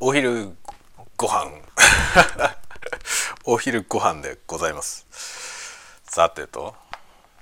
[0.00, 0.52] お昼
[1.16, 1.50] ご飯。
[3.44, 5.06] お昼ご飯でございます。
[6.04, 6.76] さてと。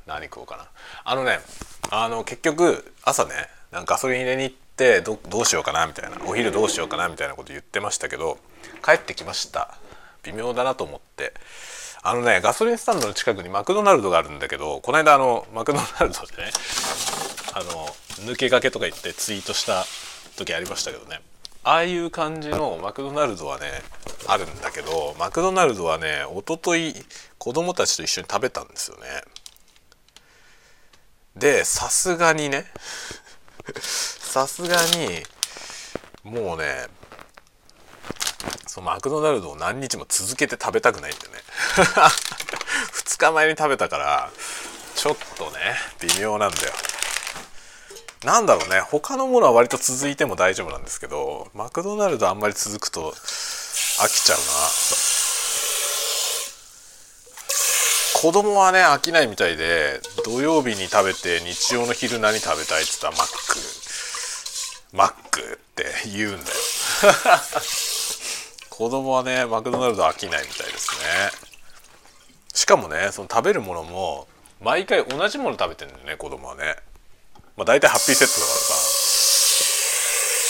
[0.06, 0.66] 何食おうかな。
[1.04, 1.40] あのね
[1.90, 6.16] あの結局朝ねガソリン入れに行ってどどうしようかなみたいな。
[6.24, 8.39] お昼どうしようかなみたいなこと言ってましたけど
[8.82, 9.75] 帰ってきました。
[10.23, 11.34] 微妙だなと思って。
[12.02, 16.50] あのねガソリンスタンドの近くにマクドナルドがあるんだけどこの間あのマクドナルドでね
[17.52, 17.95] あの
[18.25, 19.84] 抜け駆けとか言ってツイートした
[20.38, 21.20] 時ありましたけどね。
[21.67, 23.67] ああいう感じのマクドナルドはね
[24.29, 26.95] あるんだけどマクドナルドはね一昨日
[27.39, 29.03] 子供たちと一緒に食べたんですよね。
[31.35, 32.67] でさすがにね
[33.83, 35.25] さすがに
[36.23, 36.87] もうね
[38.69, 41.34] そのマクドナルドを何日も続けて食べたくないんでね。
[42.95, 44.31] 2日前に食べたから
[44.95, 45.59] ちょっとね
[45.98, 46.73] 微妙なんだよ。
[48.27, 48.80] なんだろうね。
[48.80, 54.42] 他のものは割と続いても大丈夫なんですけどマクドナルドあんまり続くと飽きちゃうな。
[58.20, 63.59] 子供はね飽きないみたいで土曜日に食べて日曜の昼何食べたいっつったらマック。
[64.92, 65.45] マックっ
[65.77, 66.42] て言うんだよ。
[68.70, 71.31] 子供はねマクドナルド飽きないみたいですね。
[72.55, 74.27] しかもねその食べるものも
[74.61, 76.75] 毎回同じもの食べてんだよね子供はね。
[77.57, 78.75] まあ大体ハッピーセットだからさ。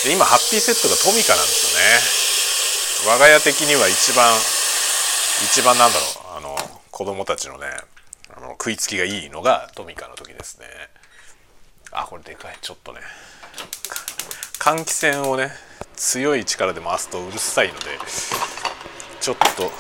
[0.05, 3.17] で今ハッピーセットがトミカなんですよね。
[3.17, 4.35] 我が家的には一番
[5.45, 6.05] 一番なんだろ
[6.35, 6.39] う。
[6.39, 7.67] あの子供たちのね
[8.37, 10.67] あの食いつきがいいのがトミカの時ですね。
[11.93, 12.59] あこれでかい。
[12.61, 13.01] ちょっとね。
[14.59, 15.51] 換気扇をね
[15.95, 17.85] 強い力で回すとうるさいので
[19.21, 19.71] ちょっと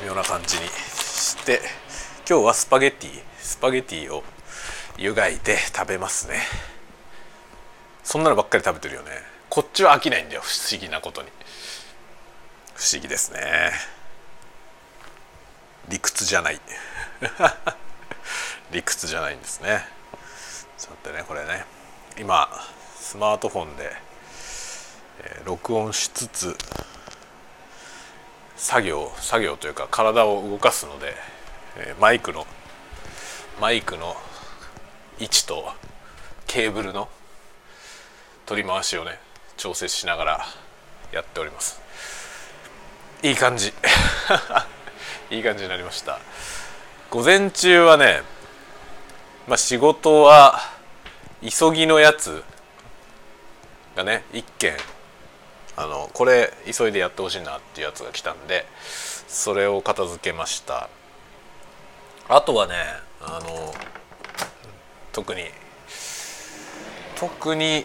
[0.00, 1.60] 微妙な感じにして
[2.28, 3.10] 今日はスパゲッティ。
[3.38, 4.24] スパゲッティを
[4.98, 6.42] 湯がいて食べますね。
[8.02, 9.10] そんなのばっかり食べてるよね。
[9.48, 11.28] こっちは飽きないんだよ不思議なことに。
[12.74, 13.70] 不思議ですね。
[15.88, 16.60] 理屈じゃない。
[18.72, 19.86] 理屈じゃないんですね。
[20.76, 21.64] ちょっとねこれね。
[22.18, 22.48] 今
[22.98, 23.96] スマートフォンで、
[25.22, 26.58] えー、録音しつつ
[28.56, 31.14] 作業作業というか体を動かすので、
[31.76, 32.48] えー、マイクの
[33.60, 34.16] マイクの
[35.20, 35.72] 位置と
[36.46, 37.08] ケーブルの
[38.46, 39.18] 取り回しをね
[39.56, 40.46] 調整しながら
[41.12, 41.80] やっております。
[43.22, 43.72] いい感じ。
[45.30, 46.18] いい感じになりました。
[47.10, 48.22] 午前中はね
[49.46, 50.60] まあ仕事は
[51.42, 52.42] 急ぎのやつ
[53.96, 54.76] がね1件
[55.76, 58.66] あのこれ急いでやってほしいなっていうやつが来たんで
[59.26, 60.88] それを片付けました。
[62.28, 62.74] あとはね
[63.20, 63.74] あの
[65.18, 65.42] 特に
[67.16, 67.84] 特に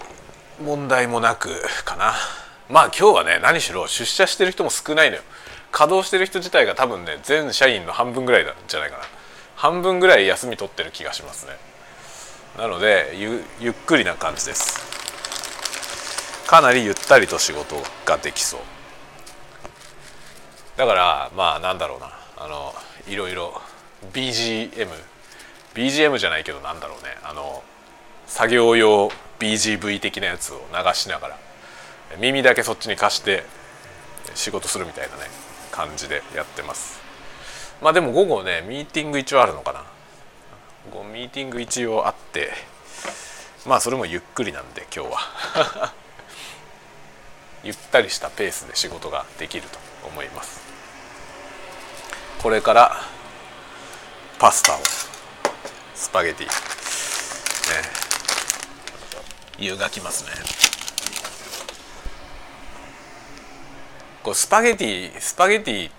[0.64, 1.50] 問題もなく
[1.84, 2.14] かな。
[2.70, 5.24] まあ今日はね何しろ出社してる人も少ないのよ。
[5.72, 9.04] 稼働してる人自体が多分ね全社員の半分ぐらいじゃないかな。
[9.56, 11.54] 半分ぐらい休み取ってる気がしますね。
[12.56, 13.16] なので
[13.60, 14.80] ゆっくりな感じです。
[16.46, 18.60] かなりゆったりと仕事ができそう。
[20.78, 22.12] だからまあなんだろうな。
[22.38, 22.76] あの
[23.08, 23.60] いろいろ
[24.14, 24.88] BGM
[25.76, 27.10] BGM じゃないけどなんだろうね。
[27.24, 27.64] あの
[28.28, 31.38] 作業用 BGV 的なやつを流しながら
[32.20, 33.44] 耳だけそっちに貸して
[34.36, 35.24] 仕事するみたいなね
[35.72, 37.02] 感じでやってます。
[37.82, 39.84] まあでも午後ねミーティング一応あるのかな。
[41.14, 42.52] ミーティング一応あって
[43.66, 45.94] まあそれもゆっくりなんで今日は。
[47.64, 50.62] ゆったりしたペースで仕事ができると思います。
[52.42, 53.02] これから
[54.38, 54.80] パスタを
[56.04, 56.48] スパゲティ。
[56.48, 56.52] ね。
[59.58, 60.32] 湯がきますね。
[64.22, 65.92] こうスパゲティスパゲティ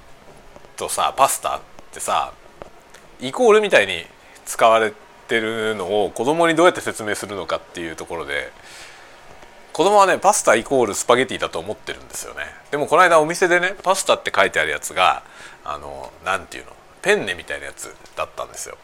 [0.76, 1.60] とさパスタっ
[1.92, 2.32] てさ
[3.19, 4.04] イコールみたいに
[4.44, 4.92] 使われ
[5.26, 8.53] てるのを子供にどうやって説明するのかっていうところで
[9.72, 12.45] 子供はねパスタイコールスパゲティだと思ってるんですよね。
[12.71, 15.22] でもこの間お店でねパスタって書いてあるやつが
[15.65, 18.77] あの何ていうのペンネみたいなやつだったんですよ。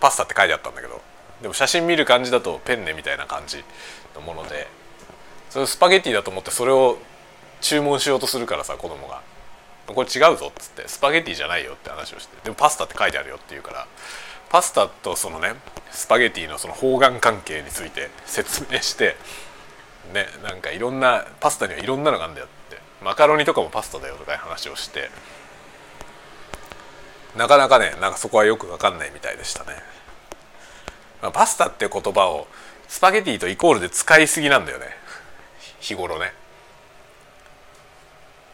[0.00, 1.00] パスタって書いてあったんだけど。
[1.42, 3.62] でも写真見る感じだとペンネみたいな感じ
[4.14, 4.66] のもので。
[5.50, 6.98] それスパゲッティだと思ってそれを
[7.60, 9.22] 注文しようとするからさ子供が
[9.86, 12.36] 「これ違うぞ」っつって「スパゲッティじゃないよ」って話をして。
[12.44, 13.86] でもパスタって書いてあるよって言うから。
[14.48, 15.54] パスタとそのね
[15.90, 19.16] スパゲッティのその方眼関係について 説明して
[20.12, 22.78] ねなんかいろんなパスタにはいろんなのがあるんだよって。
[23.02, 25.10] マカロニとかもパスタだよとかいう話をして。
[27.36, 29.72] なかなかねなんかそこはよく分かんないみたいでしたね、
[31.22, 32.46] まあ、パスタって言葉を
[32.88, 34.86] スパゲティとイコールで使いすぎなんだよね。
[35.80, 36.32] 日頃ね。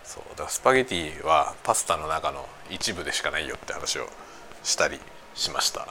[0.05, 4.09] そうだからスパゲティはパスタの中の一部でしかないよって話を
[4.65, 4.99] したり
[5.35, 5.87] しました。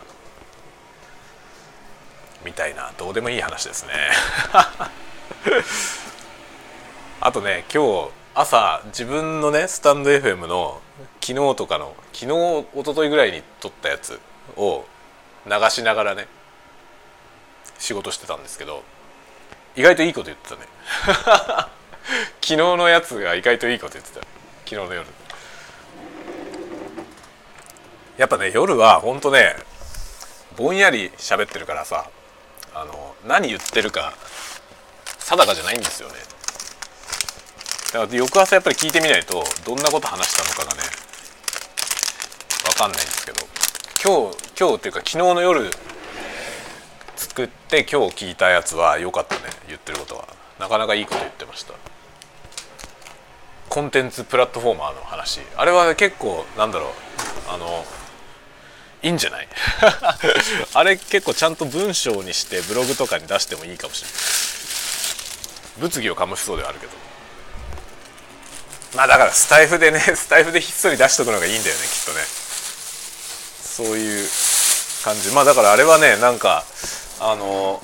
[2.44, 3.94] みたいなどうでもいい話ですね。
[7.22, 10.82] あとね今日朝自分のねスタンド FM の
[11.22, 14.20] 昨日とかの昨日一昨日ぐらいに撮ったやつ
[14.58, 14.86] を
[15.46, 16.28] 流しながらね
[17.78, 18.84] 仕事してたんですけど
[19.76, 20.62] 意外といいこと言ってたね。
[22.42, 24.20] 昨日のやつが意外といいこと言ってた。
[24.66, 25.08] 昨日の夜。
[28.18, 29.56] やっぱね夜はほんとね
[30.58, 32.10] ぼんやり喋ってるからさ
[32.74, 34.14] あの何言ってるか
[35.20, 36.16] 定かじゃないんですよね。
[37.94, 41.01] だから翌朝やっぱり聞いてみないとどんなこと話したのかがね
[42.82, 43.38] かんないですけど
[44.04, 45.70] 今日今日っていうか昨日の夜
[47.16, 49.42] 作って今日聞いたやつは良かったね。
[49.68, 50.28] 言ってることは。
[50.60, 51.74] なかなかいいこと言ってました。
[53.70, 55.40] コンテンツプラットフォーマーの話。
[55.56, 56.90] あれは結構なんだろう。
[57.54, 57.86] あの
[59.04, 59.48] いいんじゃない？
[60.74, 64.18] あれ結構ちゃんと文章にしてブログとかに出してもいいかもしれない。
[65.82, 66.94] 物議を醸しそうではあるけど。
[68.96, 72.41] まあだからスタイフでねスタイフでひっそり出しとくのがいいんだよねきっとね。
[73.72, 74.28] そういう
[75.04, 75.32] 感じ。
[75.32, 76.64] まあだからあれはねなんか
[77.22, 77.82] あの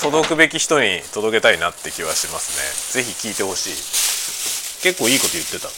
[0.00, 3.02] 届くべき人に届けたいなって気はしますね。
[3.02, 4.82] 是非聞いてほしい。
[4.82, 5.68] 結構いいこと言ってた。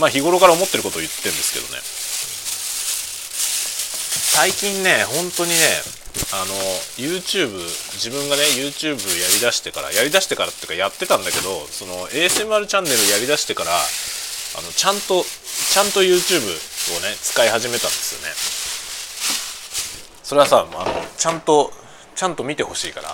[0.00, 1.80] まあ日頃から思ってることを言ってるんですけどね。
[4.30, 5.56] 最近ね本当にね
[6.32, 6.54] あの
[6.96, 7.50] YouTube
[7.98, 16.40] 自分がね YouTube やりだしてからやりだしてからっていうかやってたんだけどその ASMR チャンネルやりだしてからあのちゃんとちゃんと YouTube
[16.96, 18.34] をね使い始めたんですよね。
[20.22, 21.72] それはさあのちゃんと
[22.14, 23.08] ちゃんと見てほしいから、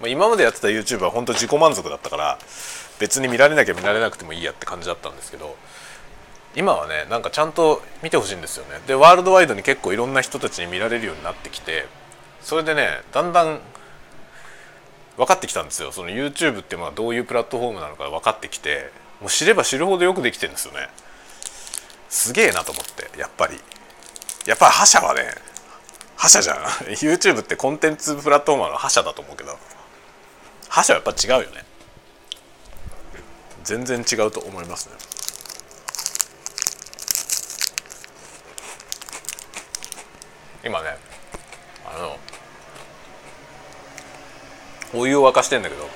[0.00, 2.38] ま、今までやってた YouTube は本当自己満足だったから
[2.98, 5.56] 別に見られなきゃ見られなくてもいいやって感じだったんですけど
[6.54, 8.80] 今はねなんかちゃんと見てほしいんですよね。
[8.86, 11.86] でワールドワイドに結構いろんな人たちに見られるようになってきて
[12.42, 13.60] それでねだんだん
[15.16, 15.92] 分かってきたんですよ。
[15.92, 20.88] その YouTube っていうのはどういうプラットフォームなのか分かってきてもう知れば知るほどよくできてるんですよね。
[22.12, 23.58] すげえなと思ってやっぱり。
[24.44, 25.22] やっぱり覇者はね
[26.14, 26.56] 覇者じゃん。
[27.00, 29.56] YouTube ってコンテンツプラットフォーマーの覇者だと思うけど。
[30.68, 31.64] 覇者はやっぱ違うよね。
[33.64, 34.96] 全然違うと思いますね。
[40.64, 40.90] 今ね
[41.86, 42.18] あの
[45.00, 45.88] お湯を沸かしてんだけど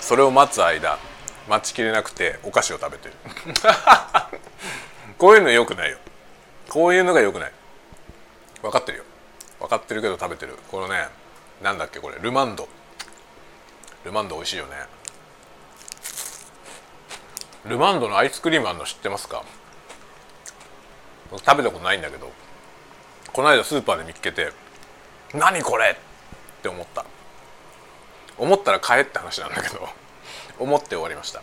[0.00, 0.98] それを待つ間
[1.48, 3.14] 待ちきれなくてお菓子を食べてる。
[5.24, 5.96] こういうのよくないよ。
[6.68, 7.52] こういうのがよくない。
[8.60, 9.04] 分かってるよ。
[9.58, 10.54] 分かってるけど食べてる。
[10.70, 11.06] このね
[11.62, 12.18] なんだっけこれ。
[12.20, 12.68] ルマンド。
[14.04, 14.72] ルマンド美味しいよね。
[17.64, 19.42] ルマンドのアイスクリームあるの知ってますか？
[21.30, 22.30] 食べたことないんだけど。
[23.32, 24.52] この間スーパーで見つけて
[25.32, 27.06] 「何これ!」って思った。
[28.36, 29.88] 思ったら買えって話なんだけど。
[30.58, 31.40] 思って終わりました。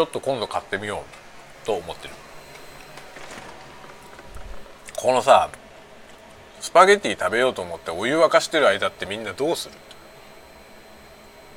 [0.00, 1.04] ちょっと今度買ってみよ
[1.62, 2.14] うと思ってる。
[4.96, 5.50] このさ
[6.58, 9.74] スパゲティ食べようと思ってお湯沸かしてる間ってみんなどうする？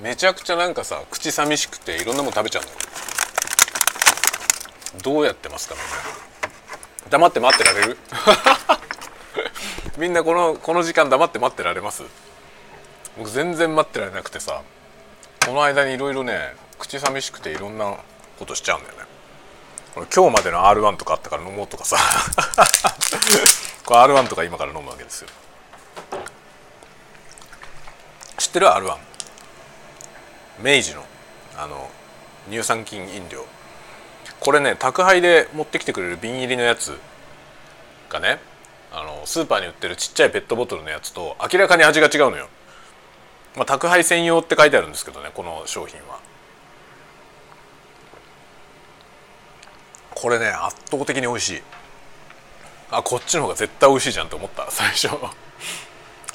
[0.02, 2.64] めちゃくちゃなんかさ口寂しくていろんなもの食べちゃう
[4.98, 5.82] のどうやってますかね
[7.10, 7.98] 黙って待ってられる？
[9.98, 12.04] みんなこのこの時間黙って待ってられます？
[13.18, 14.64] 僕全然待ってられなくてさ
[15.46, 17.96] この間にいろいろね口寂しくていろんな
[18.40, 19.04] ことしちゃうんだよね。
[19.94, 21.98] これ今日までの R1 とかあったから飲もうとかさ。
[23.86, 25.28] これ R1 とか今から飲むわけですよ。
[28.38, 28.98] 知ってる？R1
[30.60, 31.06] 明治の
[31.58, 31.90] あの
[32.50, 33.46] 乳酸菌飲料。
[34.40, 36.98] これね宅配で持ってきてくれる瓶入りのやつ
[38.10, 38.40] がね
[38.92, 42.50] あのスーパーに売ってるちっちゃいペットボトルのやつと明らかに味が違うのよ、
[43.56, 46.20] まあ、宅配専用って書いてあるんですけどねこの商品は。
[50.24, 51.62] これね圧倒的に美味しい。
[52.92, 55.10] あこっちの方が絶対美味しいじゃんと思った最初。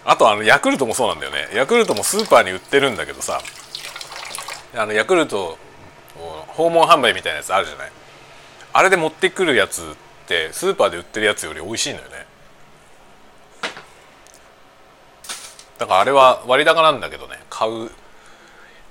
[0.04, 1.48] あとあのヤクルトもそうなんだよね。
[1.54, 3.40] ヤクルトもスーパーに売ってるんだけどさ
[4.76, 5.56] あのヤクルト
[6.48, 7.92] 訪問販売みたいなやつあるじゃない。
[8.74, 9.84] あれで持ってくるやつっ
[10.26, 12.26] てスーパーで売ってるやつより美味しいのよね。
[15.78, 17.40] だからあれは割高なんだけどね。
[17.48, 17.90] 買う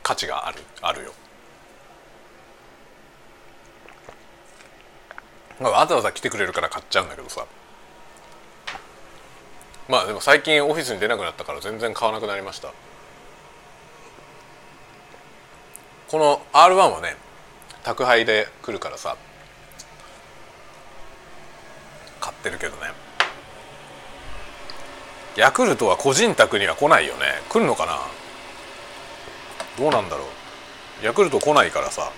[0.01, 1.13] 価値があるあるよ。
[5.60, 7.46] わざわざ来てくれるから買っちゃうんだけどさ。
[9.88, 12.74] まあでも最近オフィスに出なくなったから全然買わなくなりました。
[16.10, 17.16] この R1 はね
[17.84, 19.16] 宅配で来るからさ
[22.20, 22.92] 買ってるけどね。
[25.38, 27.26] ヤクルトは個人宅には来ないよね。
[27.50, 28.00] 来るのかな？
[29.78, 30.26] どうなんだろ
[31.02, 31.06] う。
[31.06, 32.12] ヤクルト来ないからさ。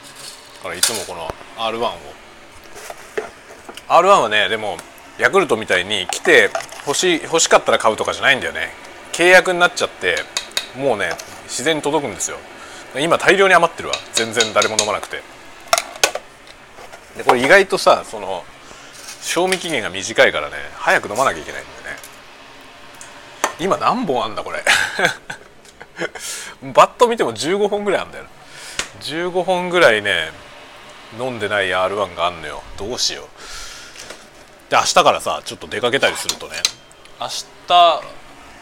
[0.58, 1.91] だからいつもこの R1 を
[3.89, 4.77] R1 はねでも
[5.17, 6.51] ヤクルトみたいに来て
[6.86, 8.69] 欲し欲しかったら買うとかじゃないんだよね。
[9.12, 10.17] 契約になっちゃって
[10.77, 11.10] もうね
[11.46, 12.38] 自然に届くんですよ。
[13.00, 13.96] 今大量に余ってるわ。
[14.13, 15.22] 全然誰も飲まなくて。
[17.17, 18.43] でこれ意外とさその
[19.22, 22.01] 賞味期限が短いからね早く飲まなきゃいけないんだよね。
[23.60, 24.63] 今何本あんだこれ。
[26.74, 28.25] バッと見ても15本ぐらいあんだよ
[29.01, 30.31] 15本ぐらいね
[31.19, 32.62] 飲んでない R1 があんのよ。
[32.77, 33.25] どうしよう。
[34.69, 36.55] で明日からさちょっと出かけたりするとね。
[37.19, 37.43] 明日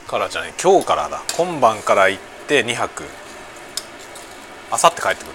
[0.08, 1.22] からじゃない今日からだ。
[1.36, 3.04] 今晩から行って2泊。
[4.72, 5.34] 明後日帰ってくる。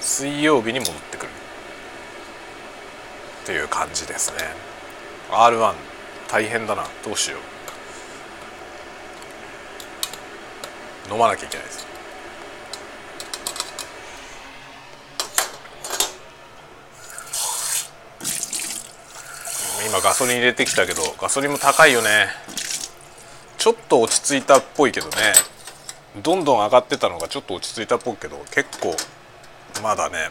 [0.00, 1.30] 水曜日に戻ってくる。
[3.42, 4.38] っていう感じですね。
[5.30, 5.74] R1
[6.28, 6.84] 大変だな。
[7.04, 7.38] どうしよ
[11.10, 11.12] う。
[11.12, 11.93] 飲まなきゃいけないです。
[19.86, 22.28] 今ガソリン入れてきたけどガソリンも高いよね。
[23.58, 25.12] ちょっと落ち着いたっぽいけどね。
[26.22, 28.94] どんどん上がってたのがちょっと落ち着いたっぽいけど結構
[29.82, 30.30] まだね。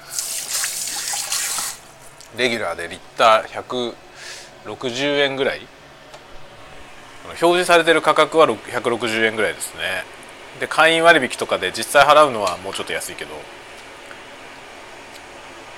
[2.38, 3.93] レギュラーでリッター
[4.74, 5.67] 160円ぐらい。
[7.25, 10.03] 表示されてる価格は160円ぐらいですね。
[10.60, 13.31] で会員割引とかで実際払うのはもうちょっと安いけど。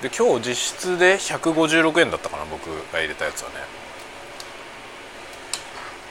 [0.02, 3.54] で今日実質で156円だったかな僕が入れたやつはね。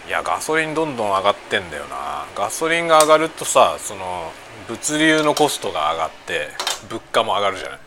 [0.07, 2.25] いやガソリンどんどん上がってんだよな。
[2.35, 4.31] ガソリンが上がるとさその
[4.67, 6.49] 物流のコストが上がって
[6.89, 7.79] 物価も上がるじゃない。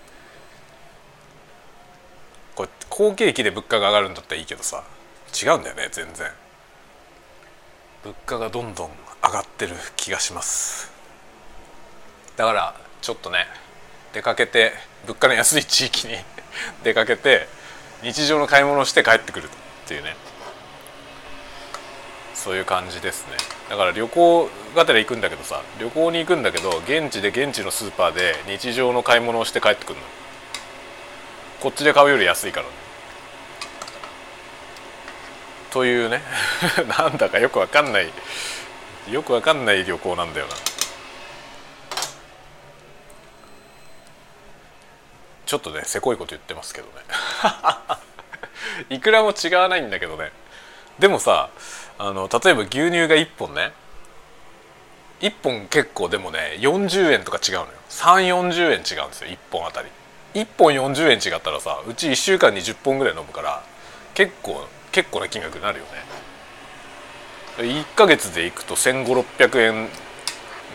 [2.55, 4.85] これ好景気で物価が上がるんだったらいいけどさ
[5.33, 6.29] 違うんだよね全然。
[8.05, 8.91] 物価がどんどん
[9.23, 10.93] 上がってる気がします。
[12.37, 13.47] だからちょっとね
[14.13, 14.73] 出かけて
[15.07, 16.17] 物価の安い地域に
[16.83, 17.49] 出かけて
[18.03, 19.49] 日常の買い物をして帰ってくるっ
[19.87, 20.17] ていうね。
[22.35, 23.37] そういう感じですね。
[23.69, 30.05] だから旅行がてら行くんだけどさ旅行に行くんだけど現地で現地のスーパーで日常の買い物をして帰ってくるの。
[31.61, 32.73] こっちで買うより安いからね。
[35.71, 36.23] というね。
[36.99, 38.11] なんだかよくわかんない
[39.11, 40.55] よくわかんない旅行なんだよな。
[45.49, 46.93] ちょっとねせこいこと言ってますけどね。
[48.95, 50.31] いくらも違わないんだけどね。
[50.99, 51.49] でもさ
[51.99, 53.73] あの例えば牛乳が1本ね。
[55.21, 57.69] 1本結構でもね40円とか違うのよ。
[57.89, 59.89] 3 4 0円違うんですよ1本あたり。
[60.35, 63.63] 1本40円違ったらさうち1週間に10本ぐらい飲むから
[64.13, 65.91] 結構結構な金額になるよね。
[67.57, 69.89] 1ヶ月でいくと1500600円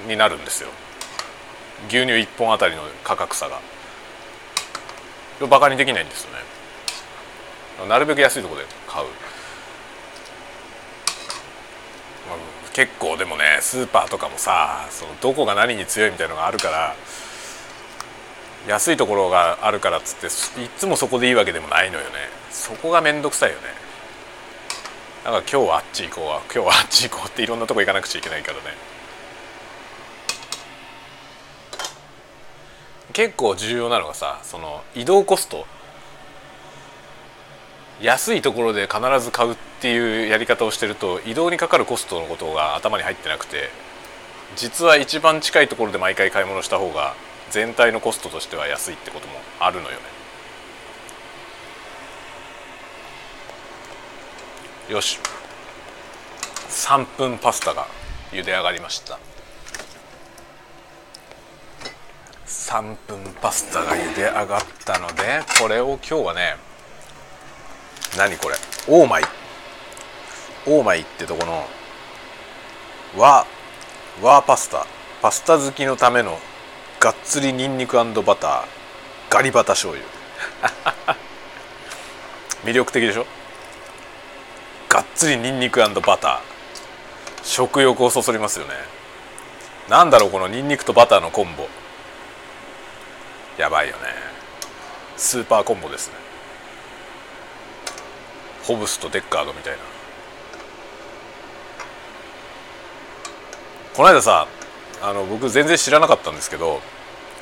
[0.07, 0.69] になるんですよ。
[1.89, 3.59] 牛乳1本あたりの価格差が。
[5.47, 6.39] バカにできないんですよね。
[7.87, 9.07] なるべく安いとこで買う、
[12.29, 12.37] まあ、
[12.71, 16.95] 結構でもねスーパーとかもさそのどこが何に強いみたいのがあるから
[18.67, 20.27] 安いところがあるからっつって
[20.63, 22.11] いつもそこでいいわけでもないのよね。
[22.51, 23.63] そこが面倒くさいよね。
[25.25, 28.92] だから今日はあっち行こう今日はあっち行こうっていろんなとこ行かなくちゃいけないからね。
[33.13, 35.65] 結構重要なのがさその移動コスト。
[38.01, 43.69] 安いところで必ず買うっていうやり方をしてると移動にかかるコストのことが頭に入ってなくて
[44.55, 47.13] 実は一番近いところで毎回買い物した方が
[47.49, 50.01] 全体のコストとしては安いってこともあるのよね。
[54.89, 55.19] よし。
[56.69, 57.87] 3分パスタが
[58.31, 59.19] 茹で上がりました。
[62.45, 66.55] 3分パスタが茹で上がったのでこれを今日はね
[68.17, 68.55] 何これ
[68.87, 69.23] オーマイ。
[70.65, 71.65] オーマイってとこの
[73.17, 73.45] 和
[74.21, 74.85] 和パスタ。
[75.21, 76.37] パスタ好きのための
[76.99, 78.03] がっつりにんにくバ
[78.35, 78.65] ター
[79.29, 80.05] ガリバタ醤油。
[82.65, 83.25] 魅力的でしょ？
[84.89, 86.39] がっつりにんにくバター。
[87.43, 88.73] 食欲をそそりますよね。
[89.89, 91.67] なんだろうこのにんにくとバターのコンボ。
[93.57, 94.01] やばいよね。
[95.17, 96.15] スーパーコンボですね。
[98.63, 99.79] ホブスとデッカードみたいな。
[103.93, 104.47] この間さ
[105.01, 106.81] あの僕全然知らなかったんですけど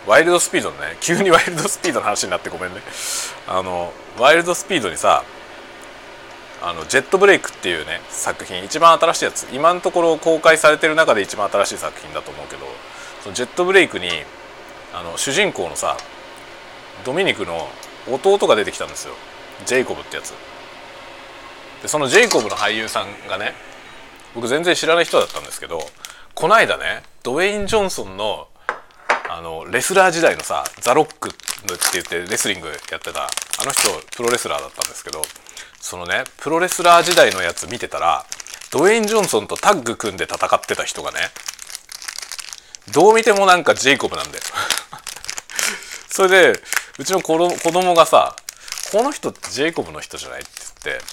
[0.05, 2.81] ワイルドスピードのね急にワイルドスピードの話になってごめんね。
[3.47, 5.23] あのワイルドスピードにさ
[6.61, 12.65] あのジェットブレイクっていうね作品一番新しいやつ今のところ公開されてる中で一番新しい作品だと思うけど
[13.23, 14.09] そのジェットブレイクに
[14.93, 15.97] あの主人公のさ
[17.05, 17.67] ドミニクの
[18.09, 19.13] 弟が出てきたんですよ。
[19.65, 20.33] ジェイコブってやつ。
[21.81, 23.53] でそのジェイコブの俳優さんがね
[24.35, 25.81] 僕全然知らない人だったんですけど
[26.35, 28.47] この間ねドウェイン・ジョンソンの
[29.29, 31.37] あのレスラー時代のさザ・ロックって
[31.93, 33.29] 言ってレスリングやってたあ
[33.65, 35.21] の人プロレスラーだったんですけど
[35.79, 38.25] そのねプロレスラー時代のやつ見てたら
[38.71, 41.19] ドウェイン・ジョンソンとタッグ組んで戦ってた人がね
[42.91, 44.43] どう見てもなんかジェイコブなんだよ。
[46.09, 46.61] それで
[46.97, 48.35] うちの子供がさ
[48.91, 50.51] 「この人ってジェイコブの人じゃない?」って
[50.83, 51.03] 言って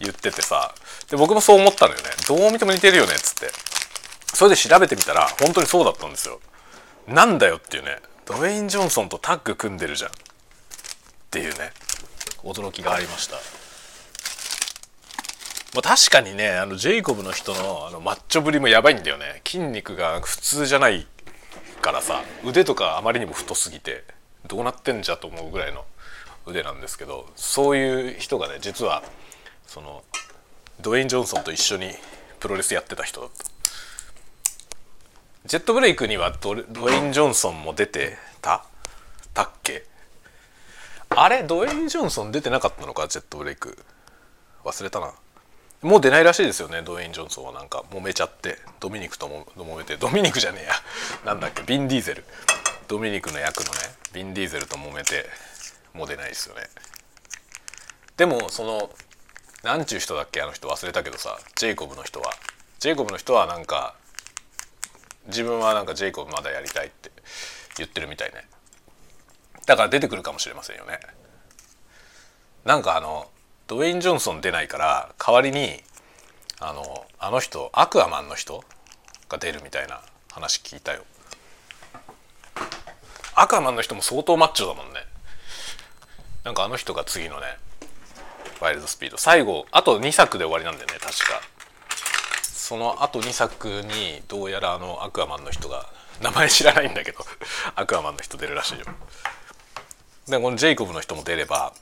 [0.00, 0.74] 言っててさ
[1.08, 2.10] で僕もそう思ったのよね。
[2.26, 3.52] どう見ても似てるよねっつって。
[4.34, 6.40] それで調べてみたら本当にそうだったんですよ。
[7.06, 10.10] なんだよっていうねドウェイン・ジョンソンとタッグ組んでるじゃん。
[10.10, 10.14] っ
[11.30, 11.72] ていうね
[12.44, 13.36] 驚きがありました。
[15.74, 19.40] まあ、確かにねあのジェイコブの人のあのマッチョぶりもやばいんだよね。
[19.46, 21.06] 筋肉が普通じゃない
[21.80, 24.04] からさ腕とかあまりにも太すぎて
[24.48, 25.84] どうなってんじゃと思うぐらいの
[26.46, 29.04] 腕なんですけどそういう人がね実は
[29.66, 30.02] その
[30.80, 31.92] ドウェイン・ジョンソンと一緒に
[32.40, 33.44] プロレスやってた人だった
[35.46, 38.64] ジェットブレイクにはドウェイン・ジョンソンも出てた
[39.32, 39.84] たっけ？
[41.10, 43.06] あれドウェイン・ジョンソン出てなかったのか？
[43.06, 43.78] ジェットブレイク。
[44.64, 45.12] 忘れたな。
[45.82, 47.52] もう出ないらしいですよねドウェイン・ジョンソンは。
[47.52, 48.58] なんか揉めちゃって。
[48.80, 49.96] ドミニクとも揉めて。
[49.96, 50.72] ドミニクじゃねえや。
[51.24, 51.62] なんだっけ？
[51.62, 52.24] ビン・ディーゼル。
[52.86, 53.78] ドミニクの役のね。
[54.12, 55.24] ビン・ディーゼルと揉めて。
[55.94, 56.62] もう出ないですよね。
[58.16, 58.90] でもその
[59.62, 60.42] なんちゅう人だっけ？
[60.42, 60.68] あの人。
[60.68, 61.38] 忘れたけどさ。
[61.56, 62.32] ジェイコブの人は。
[62.78, 63.94] ジェイコブの人はなんか
[65.28, 67.10] 自分はなんかジェイコブまだやりたいって。
[67.78, 68.44] 言ってるみたいね。
[69.64, 70.98] だから出てくるかもしれませんよね。
[72.66, 73.29] なんかあの
[73.70, 75.80] ドウェイン・ジョンソン出ないから代わりに
[76.58, 78.64] あのあの人アクアマンの人
[79.28, 80.00] が出るみたいな
[80.32, 81.04] 話聞いたよ。
[83.36, 84.94] アクアマンの人も相当マッチョだもんね。
[86.42, 87.46] なんかあの人が次のね
[88.60, 89.16] ワイルドスピード。
[89.16, 91.40] 最後あと2作で終わりなんだよね確か。
[92.42, 95.86] そのあと2作にどうやらあのアクアマンの人が
[96.20, 97.24] 名前知らないんだけど
[97.76, 98.86] アクアマンの人出るらしいよ。
[100.26, 101.72] でこのジェイコブの人も出れば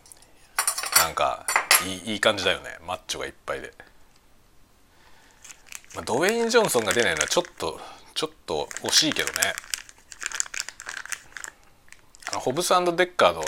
[0.98, 1.46] なんか
[1.86, 2.76] いいい感じだよね。
[2.86, 3.72] マッチョがいっぱいで、
[5.94, 7.80] まあ、ドウェイン・ジョンソンが出ないのはちょっと
[8.14, 9.52] ちょっと惜しいけどね。
[12.30, 13.42] あのホブスデッカード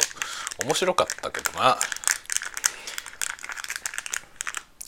[0.64, 1.78] 面白かったけどな。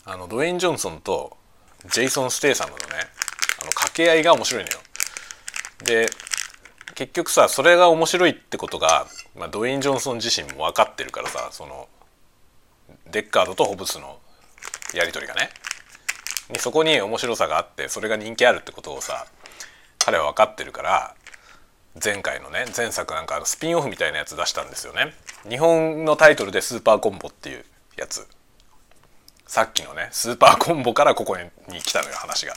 [0.05, 1.37] あのドウェイン・ジョンソンと
[1.91, 2.83] ジェイソン・ステイサムのね
[3.61, 4.79] あの掛け合いが面白いのよ。
[5.83, 6.09] で
[6.95, 11.87] 結局さそれが面白いってことが、まあ、ドウェイン・ジョンソン自身も分かってるからさその
[13.11, 14.19] デッカードとホブスの
[14.93, 15.49] やり取りがね。
[16.59, 19.25] そこに面白さがあってそれが人気あるってことをさ
[19.97, 21.15] 彼は分かってるから
[22.03, 25.13] 前回のね前作なんかスピンオフみたいなやつ出したんですよね。
[25.47, 28.27] 日本のタイトルで「スーパーコンボ」っていうやつ。
[29.45, 32.53] さっきのねスーパーコンボからここに来たのよ話が。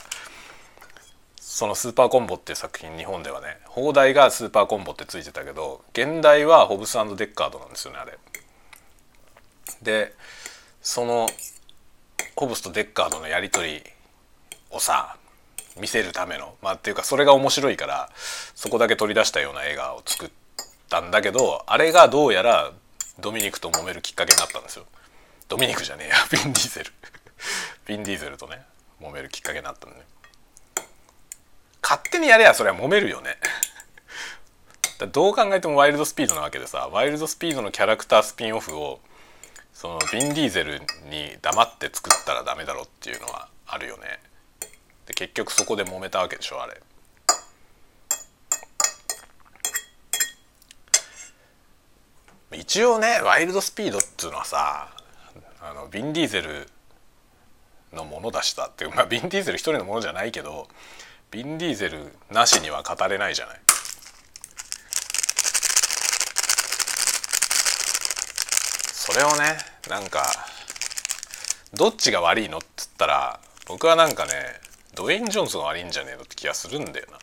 [1.39, 8.17] その「スーパーコンボ」っていう作品日本ではね放題がスーパーコンボってついてたけど現代はホブスデッカードなんですよねあれ。
[9.81, 10.13] で
[10.87, 11.27] その
[12.37, 13.83] ホブスとデッカードのやり取り
[14.71, 15.17] をさ
[15.77, 20.29] 見せるためのまあっていうかそれが面白いからそこだけ取り出したような映画を作っ
[20.87, 22.71] たんだけどあれがどうやら
[23.19, 24.85] ドミニクと揉めるきっかけになったんですよ。
[25.49, 26.15] ドミニクじゃねえや。
[26.31, 26.93] ビン・ディーゼル。
[27.85, 28.61] ビン・ディーゼルとね
[29.01, 30.05] 揉めるきっかけになったんで、ね、
[31.83, 33.37] 勝手にやれやそれは揉めるよね。
[35.11, 39.01] どう考えてもワイルドスピードなわけでさワイルドスピードのキャラクタースピンオフを
[39.79, 44.19] そのビン・ディーゼルに黙って作ったらダメだろっていうのはあるよね。
[45.05, 46.81] で結局そこで揉めたわけでしょあれ。
[52.57, 54.89] 一応ねワイルドスピードっていうのはさ
[55.61, 56.67] あのビン・ディーゼル
[57.93, 60.67] のものだしたっていうまあビン・ディーゼル一人のものじゃないけど
[61.29, 63.66] ビン・ディーゼルなしには語れないじゃない。
[69.09, 69.57] それをね
[69.89, 70.25] なんか
[71.73, 74.31] どっちが悪いのっつったら僕はなんかね
[74.95, 77.19] ドウェイン・ジョンソンが悪いんじゃねえのって気がするんだよな。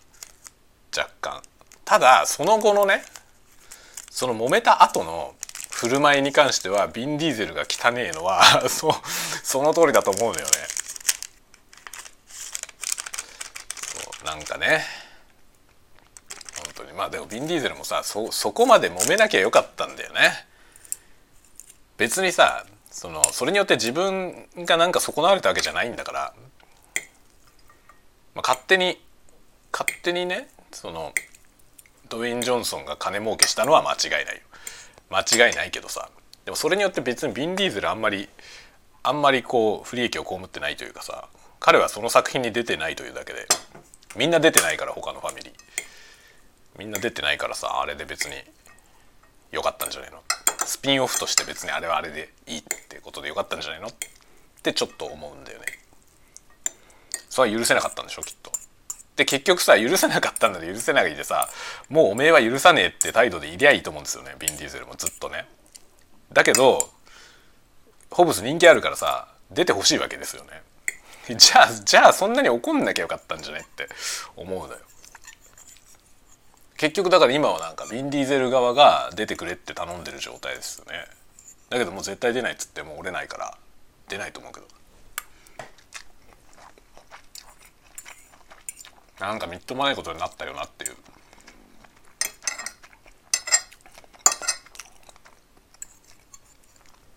[0.97, 1.43] 若干。
[1.85, 3.03] ただその後のね
[4.11, 5.35] その揉めた後の
[5.73, 8.95] 振る舞いに関してはビン・ディーゼルが汚ねえのは そ
[9.43, 10.53] その通りだと思うのよね。
[13.93, 14.87] そうなんかね。
[16.65, 16.93] 本当に。
[16.95, 20.47] まあでもビン・ディーゼルもさそそこまで揉めなきゃよかったんだよね。
[21.97, 26.35] 別にさそのそれによって自分がなんか損なわれたわけじゃないんだから、
[28.35, 29.01] まあ、勝手に
[29.73, 31.13] 勝手にねその
[32.09, 34.37] ドウェイン・ジョンソンが金儲けしたのは間違いない。
[34.37, 34.41] よ
[35.11, 36.11] 間違いないけどさ。
[36.45, 38.29] でもそれによって別にビン・ディーゼルあんまり
[39.03, 41.29] あんまりこう不利益を被ってないというかさ。
[41.65, 43.47] 彼はその作品に出てないというだけで
[44.17, 45.53] みんな出てないから他のファミリー。
[46.79, 48.35] みんな出てないからさあれで別に
[49.51, 50.19] 良かったんじゃないの。
[50.67, 53.91] スピンオフとして別にあれはあれでいいってことでよかったんじゃないのっ
[54.63, 55.67] てちょっと思うんだよね。
[57.29, 58.53] それは許せなかったんでしょきっと。
[59.17, 61.49] で結局さ許せなかったんだで許せないでさ
[61.89, 65.47] もうおめえは許さねえって態度でいりゃいいと思うんですよねビン・ディーゼルもずっとね。
[66.33, 66.91] だけど
[68.11, 70.63] ホブス人気あるからさ出てほしいわけですよね。
[71.37, 73.89] じゃあじゃあそんなに怒んなきゃよかったんじゃないって
[74.37, 74.81] 思うのよ。
[76.85, 81.07] 結局だから今はなんかビン・ディーゼル側が出てくれって頼んでる状態ですよね。
[81.71, 83.57] だけどもう絶対出ないっつってもう折れないから
[84.07, 84.67] 出ないと思うけど。
[89.19, 90.97] なんかみっともないことになったよなっていう。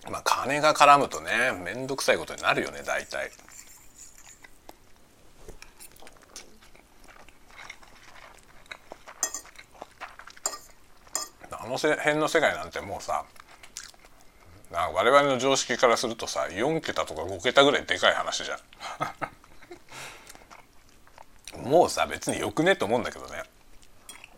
[0.09, 3.31] まあ金が絡むとね面倒くさいことになるよね大体。
[11.67, 13.25] あの辺の世界なんてもうさ
[14.71, 18.55] な我々の常識からするとさ4桁とか5桁ぐらいでかい話じゃ
[21.59, 21.67] ん。
[21.69, 23.43] もうさ別によくねと思うんだけどね。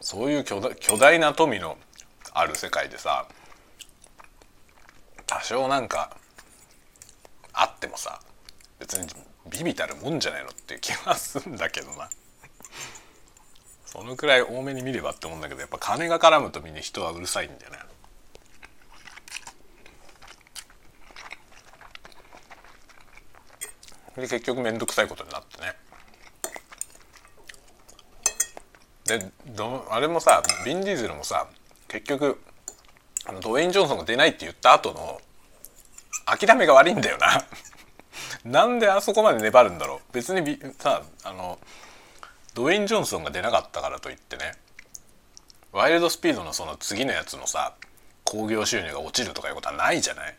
[0.02, 1.78] そういう巨大巨大な富の
[2.34, 3.28] ある世界でさ
[5.28, 6.18] 多少なんか
[7.54, 8.20] あってもさ
[8.80, 9.08] 別に
[9.46, 12.10] ビビたるもんじゃないのっていう気はするんだけどな。
[13.91, 17.80] そのくらい多めに見ればって思うんだけどやっぱ金が絡むとみんな人はうるさいんだよね
[24.15, 25.73] で結局面倒くさいことになってね。
[29.06, 31.47] でどあれもさビン・ディーゼルもさ
[31.88, 32.39] 結局
[33.25, 35.19] あのドウェイン・ジョンソンが出ないって言った後の
[36.25, 37.45] 諦めが悪いんだよな。
[38.45, 40.13] なんであそこまで粘るんだろう。
[40.13, 41.58] 別にさあの
[42.60, 44.52] ドウェイン・ジョンソンが出なかったからといってね
[45.72, 47.76] ワイルドスピードのその次のやつのさ
[48.26, 50.36] 興行収入が落ちるとかいうことはないじゃない。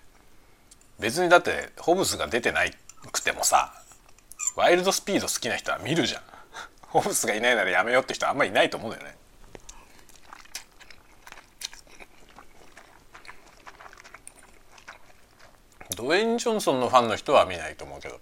[0.98, 2.76] 別にだってホブスが出てない
[3.10, 3.72] くてもさ
[4.54, 6.22] ワイルドスピード好きな人は見るじゃん。
[6.92, 9.16] ホブスがいないならやめようって人はあんまりいないと思うんだよね。
[15.96, 18.20] ドウェイン・ジョンソンのファンの人は見ないと思うけど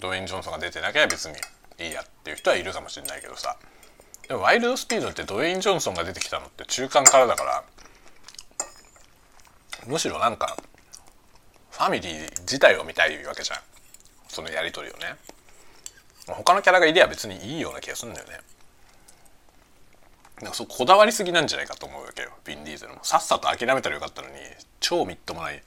[0.00, 1.36] ドウェイン・ジョンソンが出てなきゃ別に。
[1.78, 3.56] いいやっていう人はいるかもしれないけどさ。
[4.26, 7.64] でもワイルドスピードってドウェイン・ジョンソンが出てきたのって中間からだから
[9.86, 10.58] むしろなんか
[11.70, 13.60] ファミリー自体を見たいわけじゃん。
[14.28, 15.16] そのやり取りをね。
[16.26, 18.34] 他のキャラがいりゃ別にいいような気がするんだよね。
[20.42, 22.30] なんかそうこだわりすぎなんじゃないかと思うわけよ。
[22.44, 23.00] ビン・ディーゼルも。
[23.02, 24.34] さっさと諦めたらよかったのに
[24.80, 25.62] 超みっともない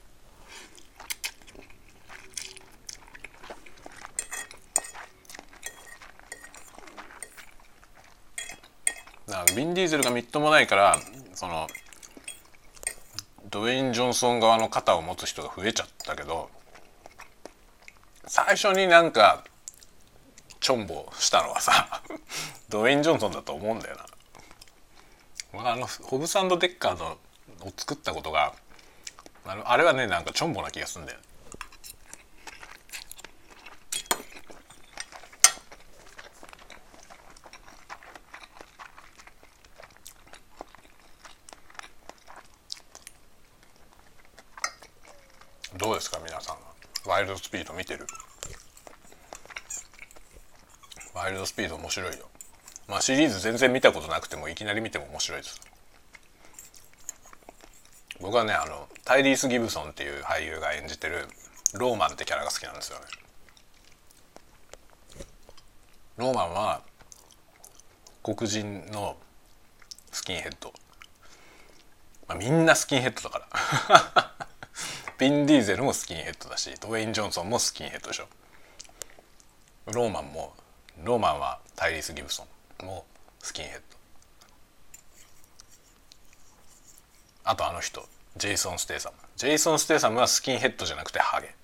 [9.32, 10.98] だかビン・ディーゼルがみっともないから
[11.32, 11.66] その
[13.50, 16.50] ドウェイン・ジョンソン側の肩を持つ人が増えちゃったけど
[18.26, 19.42] 最初になんか
[20.60, 22.02] チョンボしたのはさ
[22.68, 24.06] ドウェイン・ジョンソンだと思うんだよな。
[25.72, 27.18] あのホブサンド・デッカーの
[27.62, 28.54] を作ったことが
[29.44, 31.18] あれはねなんかチョンボな気がするんだよ
[45.82, 46.56] どうですか皆さん
[47.08, 48.06] ワイルドスピード見てる。
[51.14, 52.28] ワイルドスピード面白いよ。
[52.88, 55.60] まあシリーズ全然見たことなくてもいきなり見ても面白いです。
[58.20, 61.28] 僕はねあのタイリース・ギブソンっていう俳優が演じてる
[61.74, 63.04] ローマンってキャラが好きなんですよね。
[66.16, 66.82] ローマンは
[68.22, 69.16] 黒人の
[70.12, 70.72] スキンヘッド、
[72.28, 74.41] まあ、みんなスキンヘッドだから。
[75.18, 78.26] ヴィン・ディーゼルもスキンヘッドだしドウェイン・ジョンソンもスキンヘッドでしょ。
[79.86, 80.54] ローマンも
[81.02, 82.46] ローマンはタイリス・ギブソ
[82.82, 83.04] ンも
[83.40, 83.82] スキンヘッド。
[87.44, 89.16] あとあの人ジェイソン・ステイサム。
[89.36, 91.54] ジェイソン・ステイサムはスキンヘッドじゃなくてハゲ。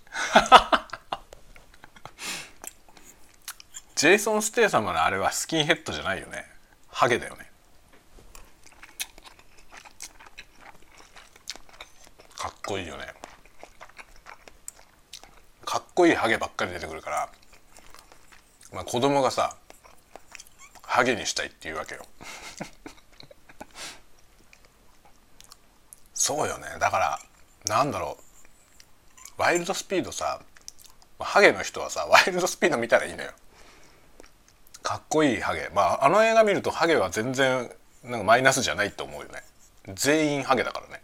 [3.95, 6.47] ジェイソン・ステイサムのあれはスキンヘッドじゃないよね。
[6.89, 7.51] ハゲだよね。
[12.37, 13.15] かっこいいよね。
[15.69, 17.29] かっこいいハゲばっかり出てくるから、
[18.73, 19.55] まあ、子供がさ
[20.81, 22.07] ハゲにしたいって言うわけよ。
[26.15, 26.69] そうよね。
[26.81, 27.21] だから
[27.67, 29.43] なんだろう。
[29.43, 30.41] ワイルドスピードさ
[31.19, 33.33] ハゲの人はさワイルドスピード見たらいいのよ。
[34.83, 35.69] かっこいいハゲ。
[35.75, 37.71] まああの映画見るとハゲは全然
[38.05, 39.43] なんかマイナスじゃないと思うよね。
[39.89, 41.03] 全員ハゲだからね。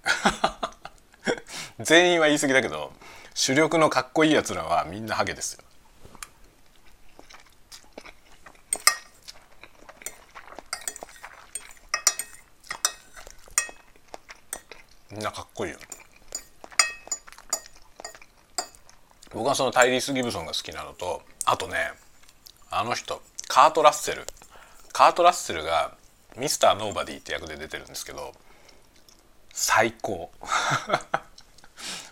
[1.80, 2.90] 全員は言い過ぎだけど
[3.34, 5.64] 主力のかっこいいやつらはみんなハゲですよ。
[15.10, 15.78] みんなかっこいいよ。
[19.32, 21.92] 僕はそのタイリース・ギブソンが好きなのとあとね
[22.70, 24.24] あの人カート・ラッセル。
[24.92, 25.96] カート・ラッセルが
[26.36, 28.32] ミスター・ノーバディって役で出てるんですけど
[29.52, 30.30] 最高。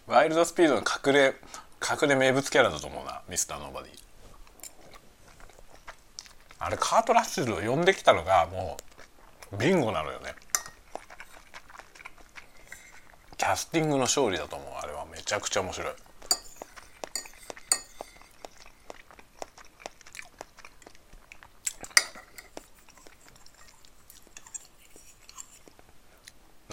[0.07, 1.35] ワイルドスピードの隠れ
[1.81, 3.93] 隠れ名物キャラだと思うなミスター・ノーバディ。
[6.59, 8.77] あれカート・ラッセルを呼んできたのがも
[9.53, 10.35] うビンゴなのよね。
[13.37, 15.05] キャスティングの勝利だと思うあれは。
[15.07, 15.93] めちゃくちゃ面白い。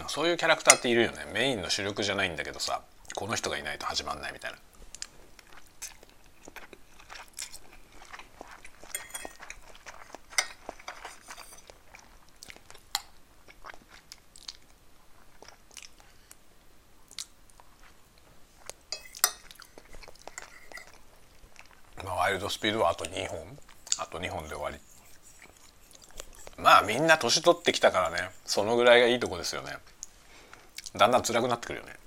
[0.07, 1.25] そういうキャラクターっているよね。
[1.33, 2.81] メインの主力じゃないんだけどさ。
[3.19, 4.57] この人がいないと始まんないみたいな。
[22.05, 23.57] まあ、ワイルドスピードはあと2本。
[23.97, 24.77] あと2本で終わり。
[26.55, 28.29] まあみんな年取ってきたからね。
[28.45, 29.75] そのぐらいがいいとこですよね。
[30.95, 31.98] だんだん辛くなってくるよね。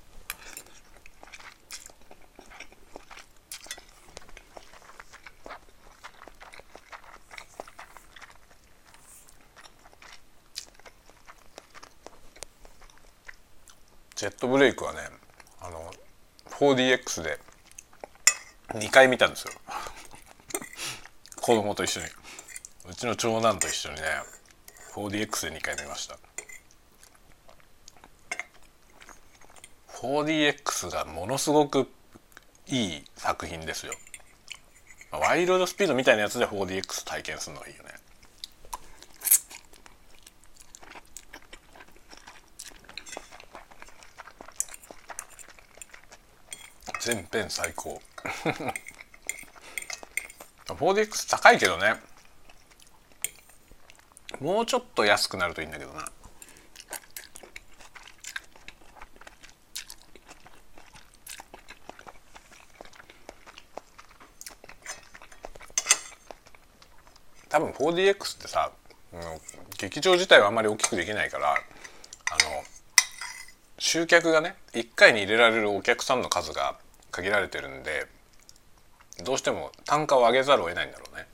[14.42, 14.98] トブレイクはね
[15.60, 15.92] あの
[16.50, 17.38] 4DX で
[18.70, 19.52] 2回見たんですよ。
[21.40, 22.06] 子供と一緒に。
[22.90, 24.02] うちの長男と一緒にね
[24.94, 26.18] 4DX で2回見ました。
[30.00, 31.88] 4DX がものすごく
[32.66, 33.94] いい作品ですよ。
[35.12, 37.91] ワイルドスピードみたいなやつで 4DX 体験するのがいいよね。
[47.02, 48.00] 全編最高。
[50.68, 51.96] 4DX 高いけどね。
[54.38, 56.04] もうちょっと安くなるといいんだけどな。
[67.48, 68.70] 多分 4DX ってさ
[69.76, 71.58] 劇場自体はあんまり大きくできないからあの
[73.76, 76.78] 集客がね1回に入れられるお客さんの数が
[77.12, 78.08] 限られてるんで
[79.22, 81.28] どうしても単価を上げざるを得ないんだろうね。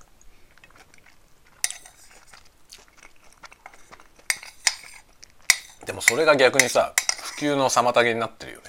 [5.87, 8.65] でもそれが逆にさ普及の妨げになってるよね。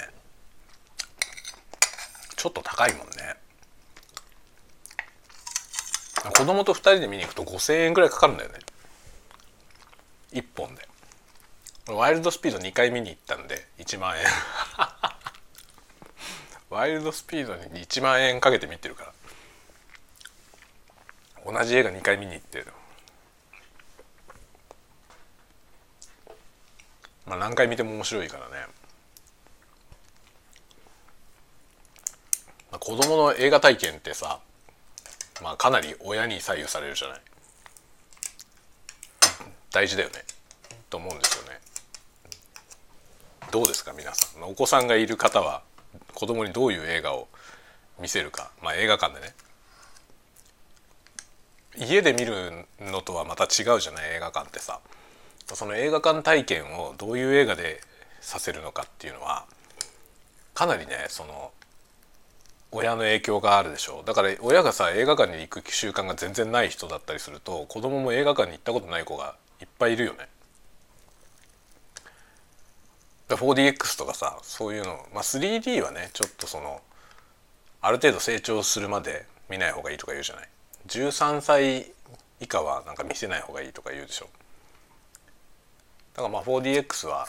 [2.37, 3.35] ちょっと高いもんね。
[6.37, 8.59] 子供と2人で見に行くと5,000円ぐらいかかるんだよね。
[10.31, 10.87] 1本で。
[11.87, 14.23] ワイルドスピード2回見に行ったんで1万円。
[16.79, 19.11] ワイルドスピードに1万円かけて見てるか
[21.45, 21.51] ら。
[21.51, 22.63] 同じ映画2回見に行って
[27.25, 28.51] まあ何回見ても面白いからね、
[32.71, 34.39] まあ、子供の映画体験ってさ
[35.41, 37.21] まあかなり親に左右されるじゃない。
[39.71, 40.23] 大事だよね。
[40.89, 41.59] と思うんですよね。
[43.51, 44.43] どうですか皆さん。
[44.43, 45.61] お子さんがいる方は
[46.13, 47.27] 子供にどういう映画を
[47.99, 48.51] 見せるか。
[48.61, 49.33] まあ映画館でね。
[51.77, 54.79] 家で見るのとはまた違うじゃない映画館ってさ。
[55.55, 57.81] その映画館体験をどういう映画で
[58.21, 59.45] させるのかっていうのは
[60.53, 61.51] かなりねその
[62.71, 64.05] 親の影響があるでしょう。
[64.05, 70.27] だから親がさ映画館に行く習慣が全然ない人だったりすると子供も映画館に行ったことない子がいっぱいいるよね。
[73.35, 76.81] 4DX とかさそういうの、まあ、3D はねちょっとその
[77.81, 80.49] ある程度成長するまで見ない方がいいとか言うじゃない
[80.87, 81.91] ？13歳
[82.39, 84.27] 以下はなんか見せない方がいいとか言うでしょ？
[86.15, 87.27] だからまあ 4DX は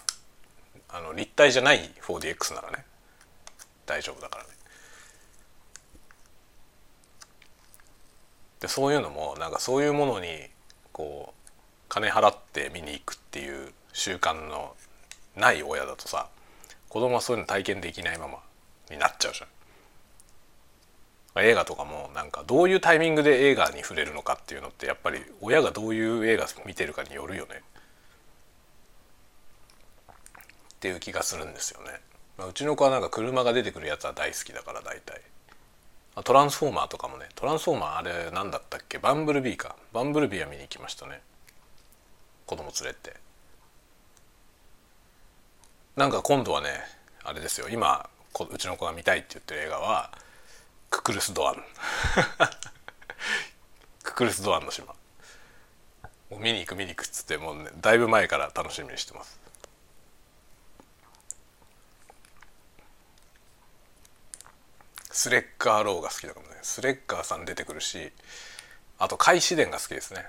[0.89, 2.85] あの立体じゃない 4DX ならね
[3.87, 4.51] 大丈夫だからね。
[8.61, 10.29] でそういうのもなんかそういうものに
[10.93, 11.51] こう
[11.89, 14.75] 金払って見に行くっていう習慣の
[15.37, 16.29] ない親だとさ
[16.89, 18.39] 子供はそういうの体験できないまま
[18.91, 19.49] になっちゃうじゃん。
[21.45, 27.63] 映画とかもなんかどういうタイミングで映画に触れるのかっていうのってやっぱり親がどういう映画見てるかによるよね
[30.75, 32.01] っていう気がするんですよね。
[32.37, 35.21] まあ、うちの子はなんか車が出てくるやつは大好きだから大体。
[36.25, 38.99] トランスフォーマーとかもねトランスフォーマーあれ何だったっけ？
[38.99, 41.21] バンブルビーかバンブルビーは見に行きましたね
[42.47, 43.15] 子供連れて
[46.01, 46.71] なんか今度はね
[47.25, 47.69] あれですよ。
[47.69, 48.09] 今
[48.51, 50.11] うちの子が見たいって言ってる映画は
[50.89, 51.57] ククルス・ドアン。
[54.03, 54.95] ククルス・ ドアンの島。
[56.31, 59.39] もう見に行く見に行くっつってもうねだいぶ前から楽しみにしてます。
[65.11, 66.57] スレッガーローが好きだかもね。
[66.63, 68.11] スレッガーさん出てくるし
[68.99, 70.25] あと開始伝が好きですね。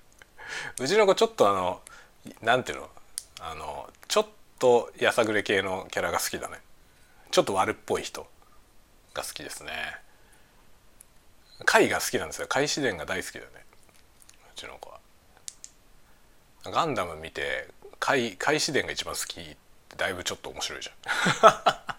[0.80, 1.82] うちの子ちょっとあの
[2.40, 2.90] なんていうの？
[3.40, 4.26] あのちょっ
[4.58, 6.58] とやさぐれ系のキャラが好きだね。
[7.30, 8.26] ちょっと悪っぽい人
[9.14, 9.72] が好きですね。
[11.64, 12.46] 貝が好きなんですよ。
[12.48, 13.64] 開始伝が大好きだよね。
[14.54, 15.00] うちの子は。
[16.64, 19.44] ガンダム見て開始伝が一番好きっ
[19.88, 20.96] てだいぶちょっと面白いじゃん。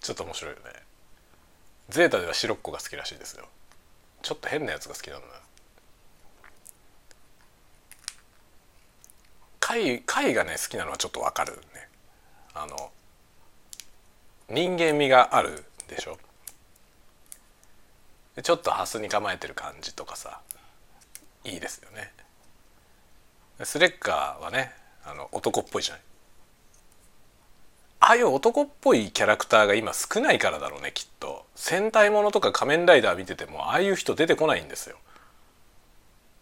[0.00, 0.72] ちょっと面白いよね。
[1.88, 3.48] ゼータでは白っ子が好きらしいですよ。
[4.22, 5.26] ちょっと変なやつが好きなんだ
[9.70, 11.88] 貝貝がね好きなのはちょっとわかるね。
[12.54, 12.90] あの
[14.48, 16.18] 人間味があるでしょ？
[18.42, 20.40] ちょっとハスに構えてる感じとかさ
[21.44, 22.12] いいですよね。
[23.62, 24.72] スレッガーはね
[25.04, 26.02] あの男っぽいじゃない？
[28.00, 31.46] ああいう男っぽいキャラクターが今少ないからだろうねきっと。
[31.54, 34.96] 戦隊ものとか仮面ライダー見ててもああいう人出てこないんですよ。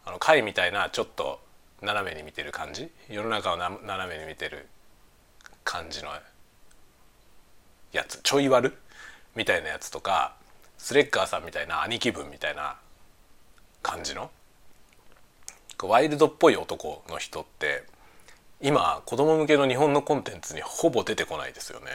[0.06, 1.40] あの貝みたいなちょっと
[1.80, 2.90] 斜めに見てる感じ？
[3.08, 4.66] 世の中を斜めに見てる
[5.64, 6.10] 感じの
[7.92, 8.20] やつ？
[8.22, 8.76] ちょい悪？
[9.36, 10.34] みたいなやつとか
[10.78, 12.76] スレッガーさんみたいな兄貴分みたいな
[13.82, 14.30] 感じの？
[15.82, 17.84] ワイルドっぽい男の人って
[18.60, 21.86] 今子供向けの日本のコンテンツにほぼ出てこないですよね。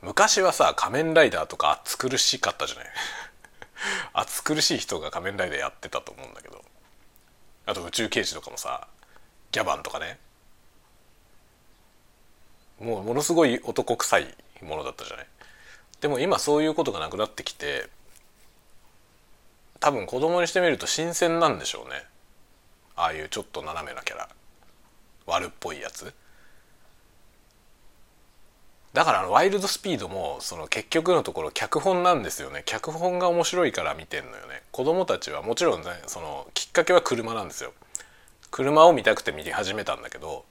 [0.00, 2.86] 昔はさ仮面ライダーとか暑苦しかったじゃない？
[4.14, 6.64] 暑苦しい人が仮面ライダーやってたと思うんだけど。
[7.66, 8.88] あと宇宙刑事とかもさ
[9.52, 10.18] ギャバンとかね。
[12.80, 15.26] もうものすごい男臭いものだったじゃない。
[16.00, 17.88] でも今そういうことがなくなってきて
[19.78, 22.04] 多分子供にしてみると新鮮なんでしょうね。
[22.96, 24.28] ああいうちょっと斜めなキャラ。
[25.26, 26.12] 悪っぽいやつ。
[28.92, 32.62] だからあのワイルドスピードもその結局のところ脚本なんですよね。
[32.66, 34.62] 脚本が面白いから見てんのよね。
[34.70, 37.72] 子供たちはもちろんねそのきっかけは車なんですよ。
[38.50, 40.44] 車を見たくて見始めたんだけど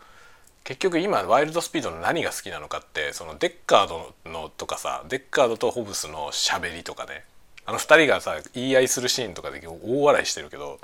[0.64, 7.26] 結局今ワイルドスピードの何が好きなのかってそのデッカードのとかさデッカードとホブスのしゃべりとかね。
[7.68, 10.80] あの2人がさ言い合いするシーンとかで大笑いしてるけど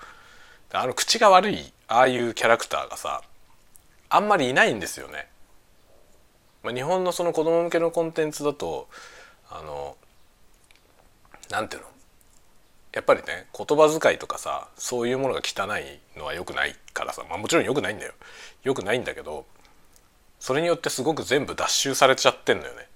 [0.72, 3.24] あの口が悪いああいうキャラクターがさ
[4.10, 5.28] あんまりいないんですよね。
[6.64, 8.90] まあ、日本のその子供向けのコンテンツだと
[9.50, 9.96] あの
[11.50, 11.88] なんていうの？
[12.94, 18.14] やっぱりね言葉遣いとかさそういうものが汚いのは良くないからさ、まあ、もちろん良くないんだよ。
[18.64, 19.46] 良くないんだけど
[20.40, 22.88] それによってすごく全部脱臭されちゃってんのよね。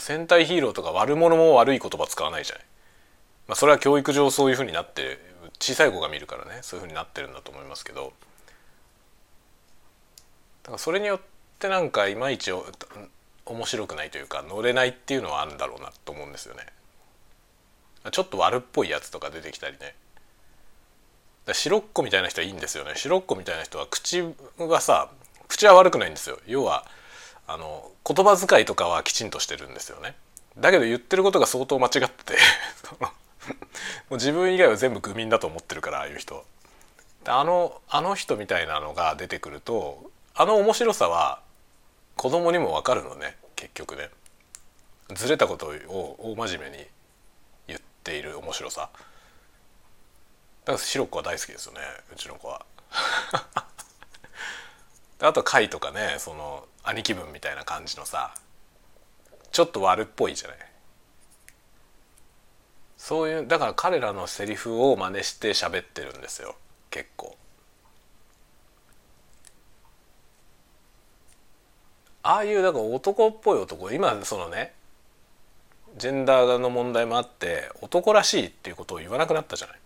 [0.00, 2.64] 戦隊ヒーローとか悪者も悪い言葉使わないじゃない、
[3.48, 5.18] まあ、それは教育上そういうふうになって
[5.60, 8.12] 小さい子が見るからねそういうふうになってるんだと思いますけど。
[10.62, 11.20] だからそれによっ
[11.62, 16.66] てなんかいまいち面白くないというか乗れないっていうのはあるんだろうなと思うんですよね。
[18.10, 19.94] ちょっと悪っぽいやつとか出てきたりね。
[21.46, 22.92] だ白っ子みたいな人はいいんですよね。
[22.96, 24.22] 白っ子みたいな人は口
[24.58, 25.08] はさ
[25.48, 26.38] 口は悪くないんですよ。
[26.46, 26.84] 要は
[27.46, 30.16] あの言葉遣いとかはきちんとしてるんですよね。
[30.58, 32.38] だけど言ってることが相当間違ってて
[33.00, 33.08] も
[34.10, 36.44] う自分以外は全部愚民だと思ってるからああいう人。
[37.24, 41.40] あのあの人みたいなのが出てくるとあの面白さは
[42.16, 44.10] 子供にも分かるのね結局ね。
[45.14, 46.86] ずれたことを大真面目に
[47.68, 48.90] 言っている面白さ。
[50.64, 51.80] だから白子は大好きですよね
[52.12, 52.64] うちの子は。
[55.20, 58.34] あと貝とかねその兄貴分みたいな感じのさ
[59.52, 60.58] ちょっと悪っぽいじゃない。
[62.96, 66.54] そういうだから彼らのセリフを真似して喋ってるんですよ
[66.90, 67.36] 結構。
[72.22, 74.72] ああいうだか男っぽい男今そのね
[75.98, 79.76] ジェンダーの問題もあって男らしいっていうことを言わなくなったじゃない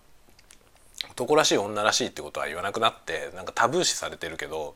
[1.11, 4.75] 男らしい女らしいってことは言わなくなってなんかタブー視されてるけど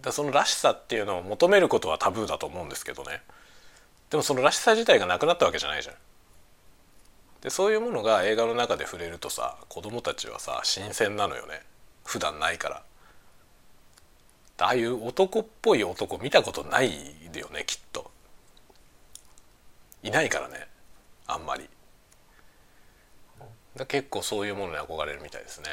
[0.00, 3.22] だそのらしさっていうのを求めることはタブーだと思うんですけどね
[4.10, 5.94] でもそのらしさ自体がなくなったわけじゃないじゃん。
[7.42, 11.62] でそういうものが映画の中で触れるとさ子供たちはさ新鮮なのよね
[12.04, 12.82] 普段ないから。
[14.58, 16.90] ああいう男っぽい男見たことない
[17.34, 18.10] よねきっと。
[20.02, 20.66] いないからね
[21.26, 21.68] あんまり。
[23.88, 25.66] 結構そういうものに憧れるみたいですね。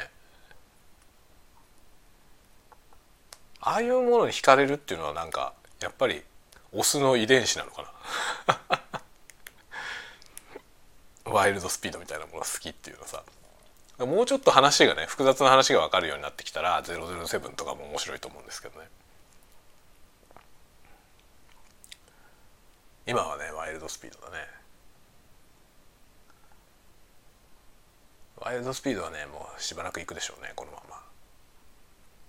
[3.60, 6.22] ああいうものに惹かれるっていうのはなんかやっぱり
[6.72, 7.94] オスの遺伝子なのか
[8.66, 8.80] な
[11.32, 13.22] ワイルドスピードみたいなものが好きっていうのさ
[13.98, 18.86] もうちょっと話がね複雑な話が分かるようになってきたら007とかも面白いと思うんですけどね。
[23.06, 24.46] 今はねワイルドスピードだね。
[28.38, 30.82] ワイルドスピードはねもうしばらくいくでしょうねこのま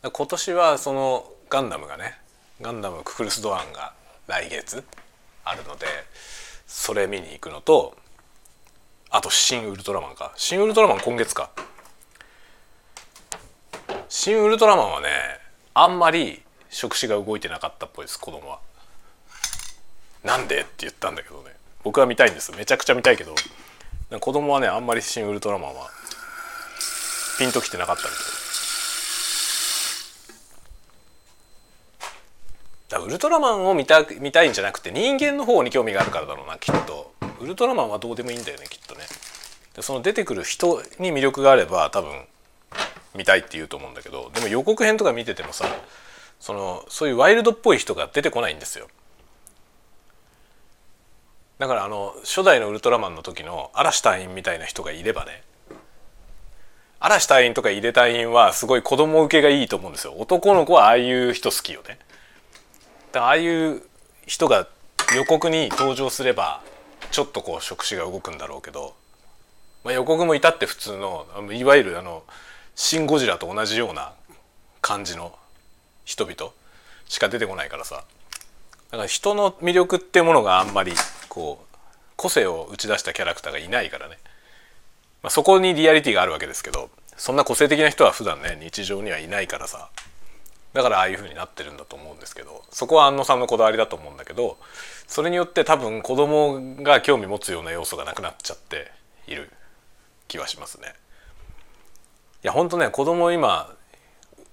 [0.03, 0.11] ま。
[0.11, 2.19] 今年はそのガンダムがね
[2.61, 3.93] ガンダムククルス・ドアンが
[4.27, 4.83] 来月
[5.43, 5.87] あるので
[6.67, 7.97] それ見に行くのと
[9.15, 11.49] あと「新ウルトラマン」か「新ウルトラマン」今月か
[14.09, 15.39] 「新ウルトラマン」はね
[15.73, 18.59] あんまり触手が動いてなかったっぽいです子供は。
[20.25, 20.59] なんで？
[20.59, 21.55] って言ったんだけどね。
[21.83, 22.51] 僕は見たいんです。
[22.51, 23.35] めちゃくちゃ見たいけど。
[24.19, 25.89] 子供はねあんまり「新ウルトラマン」は
[27.39, 28.15] ピンときてなかったみた
[32.99, 32.99] い。
[32.99, 37.14] だウルトラマンを見た見たいんじゃなくて人間の方に興味があるからだろうなきっと。
[37.39, 39.01] ウルトラマンはどうでもいいんだよねきっとね。
[39.75, 42.25] でその出てくる人に魅力があれば多分
[43.13, 45.65] 見たいって言うと思うんだけどでも予告編とか見ててもさ
[46.39, 48.87] そのそういうワイルドっぽい人が出てこないんですよ。
[51.57, 55.41] だからあの初代のウルトラマンの時の嵐隊員みたいな人がいればね
[56.99, 60.15] 嵐隊員とか入れ隊員はすごい子供受けがいいと思うんですよ。
[60.17, 61.99] 男の子はああいう人好きよね。
[63.11, 63.83] だああいう
[64.25, 64.67] 人が
[65.15, 66.61] 予告に登場すれば
[67.11, 68.95] ちょっとこう触手が動くんだろうけど、
[69.83, 72.23] まあ、予告もいたって普通のいわゆるあの
[72.75, 74.13] 「シン・ゴジラ」と同じような
[74.81, 75.37] 感じの
[76.03, 76.51] 人々
[77.07, 78.03] しか出てこないからさ。
[78.91, 80.93] だから人の魅力ってものがあんまり
[81.27, 81.77] こう
[82.15, 84.17] 個性を打ち出したキャラクターがいないからね、
[85.23, 89.89] まあ、そこにリアリティがあるわけですけどそんな個性的な人は普段ね日常にはいないからさ。
[90.75, 94.57] だからああいう風になってるんだと思うんですけどそこは安野さんのこだわりだと思うんだけど
[95.07, 98.91] それによって多分子供が興味持つような要素がなくなっちゃって
[99.27, 99.51] いる
[100.27, 100.93] 気はしますね。
[102.43, 103.73] いや本当ね子供今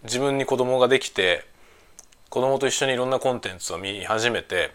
[0.04, 1.44] 自分に子供ができて
[2.30, 4.72] 子供と一緒にいろんなコンテンツを見始めて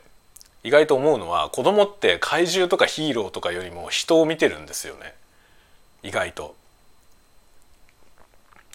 [0.64, 5.16] 意外と思うのは子供って怪獣とかヒーローとかよりも人を見てるんですよね
[6.04, 6.56] 意外と。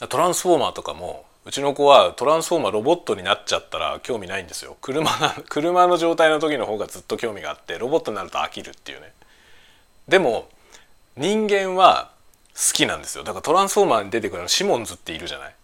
[0.09, 4.77] トランスフォーマーとかもうちの子はトランスフォーマーロボットになっちゃったら興味ないんですよ。
[4.81, 5.11] 車
[5.49, 9.13] 車の状態の時の方がずっと興味があってロボットになると飽きるっていうね。
[10.07, 10.49] でも
[11.17, 12.13] 人間は
[12.55, 13.25] 好きなんですよ。
[13.25, 15.55] だからトランスフォーマーに出てくるのシモンズっているじゃない？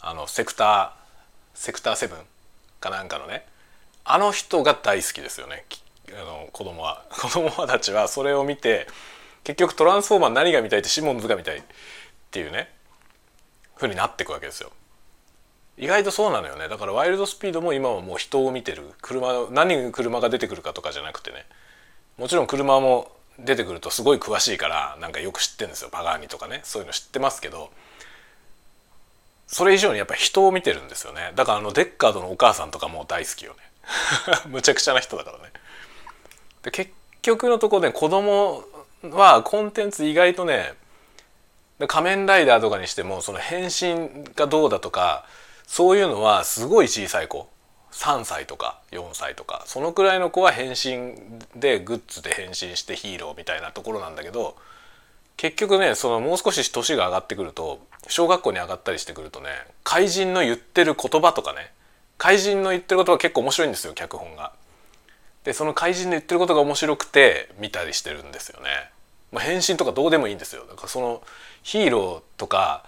[0.00, 0.90] あのセクター
[1.54, 2.18] セクターセブン
[2.80, 3.46] かなんかのね。
[4.04, 5.64] あの人が大好きですよね。
[6.12, 7.02] あの子供は。
[7.10, 8.86] 子供たちはそれを見て
[9.42, 11.62] 結局トランスフォーマー何が見たいってシモンズが見たいっ
[12.30, 12.70] ていうね。
[13.76, 14.70] ふうになっていくわけですよ。
[15.78, 16.68] 意外とそうなのよね。
[16.68, 18.82] だからワイルドスピードも今はもう人を見てる。
[19.00, 21.46] 車何車が出てくるかとかじゃなくてね。
[22.18, 25.90] もちろん車も出てくるとすごい詳しいからなんかよく知ってるんですよ。
[25.90, 26.60] パガーニとかね。
[26.64, 27.70] そういうの知ってますけど。
[29.46, 31.32] それ以上にやっぱ人を見てるんですよね。
[31.36, 33.58] だからあのデッカードのお母さんとかも大好きよね。
[34.50, 35.52] むちゃくちゃな人だからね。
[36.62, 36.90] で結
[37.22, 38.64] 局のところね子供
[39.02, 40.74] はコンテンツ意外とね
[41.86, 45.24] 仮面ライダーとかにしてもその変身がどうだとか
[45.68, 47.46] そういうのはすごい小さい子
[47.92, 51.14] 3歳とか4歳とかそのくらいの子は変身
[51.54, 54.56] でグッズで変身してヒーローみたいなところなんだけど
[55.36, 59.50] 結局ねそのもう少し年が上がってくると小学校に上がったりしてくるとね
[59.84, 61.70] 怪人の言ってる言葉とかね
[62.16, 64.52] 怪人の言ってることは結構面白いんですよ脚本が。
[65.44, 68.90] でその怪人の言ってることが面白くて見たりしてるんですよね。
[69.32, 70.64] まあ、変身とかどうでもいいんですよ。
[70.66, 71.22] だからその
[71.62, 72.84] ヒーローとか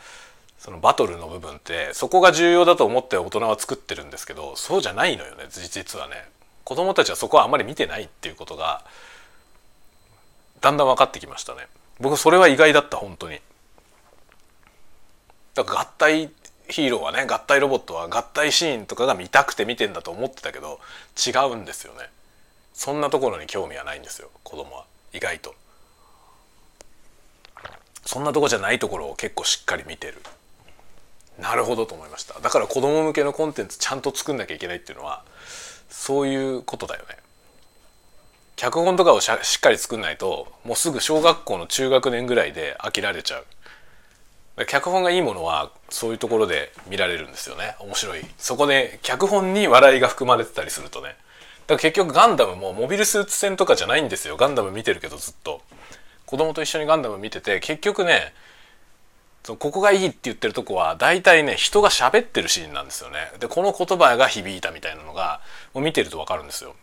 [0.60, 6.28] そのバトルの部分ってそこが重要だと思って大人は作ってるんですけどそうじゃないのよね実はね。
[6.64, 8.84] 子供たちはそこはあんまり見てないっていうことが
[10.60, 11.66] だんだん分かってきましたね。
[11.98, 13.40] 僕それは意外だった本当に。
[15.54, 16.30] だから合体
[16.68, 20.78] ヒーローはね合体ロボットは合体シーンとかが見たくて見てんだと思ってたけど
[21.16, 22.10] 違うんですよね。
[22.74, 24.84] そんなところに興味はないんですよ子供は。
[25.14, 25.54] 意外と。
[28.04, 30.20] そんなとこじゃないところを結構しっかり見てる。
[31.40, 32.38] なるほどと思いました。
[32.40, 35.22] だから子供向けのコンテンツちゃんと作んなきゃいけないっていうのは
[35.88, 37.16] そういうことだよね。
[38.56, 44.66] 脚本とかをしっかり作んないともうすぐ小学校の中学年ぐらいで飽きられちゃう。
[44.66, 47.76] 脚本がいいものはそういうところで見られるんですよね。
[47.78, 48.24] 面白い。
[48.36, 51.08] そこで脚本に笑いが含まれてたりするとね。
[51.08, 51.16] だか
[51.74, 54.36] ら結局ガンダムもモビルスーツ戦とかじゃないんですよ。
[54.36, 55.62] ガンダム見てるけどずっと。
[56.26, 58.34] 子供と一緒にガンダム見てて結局ね
[59.42, 63.32] そここがいいって言ってるとこは大体ね人が喋ってるシーンなんですよね。
[63.40, 65.40] でこの言葉が響いたみたいなのが
[65.72, 66.74] もう見てると分かるんですよ。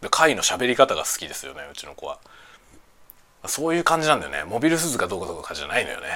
[0.00, 2.18] で回の喋り方が好きですよねうちの子は。
[3.46, 4.44] そういう感じなんだよね。
[4.44, 6.08] モビルスーツがどうかどうかじゃないのよね。